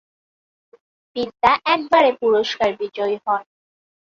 বিদ্যা 1.15 1.51
একবার 1.65 2.03
এ 2.05 2.13
পুরস্কার 2.21 2.69
বিজয়ী 2.79 3.17
হন। 3.25 3.41